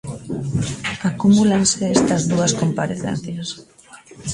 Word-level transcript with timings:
Acumúlanse 1.09 1.81
estas 1.97 2.21
dúas 2.31 2.51
comparecencias. 2.61 3.47